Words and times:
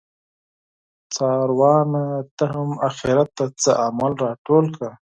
څاروانه 1.13 2.03
ته 2.37 2.43
هم 2.53 2.69
اخیرت 2.89 3.29
ته 3.37 3.45
څه 3.61 3.71
عمل 3.85 4.11
راټول 4.23 4.65
کړه 4.75 4.91